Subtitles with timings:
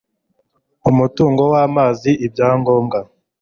[0.89, 2.99] umutungo w amazi ibyangombwa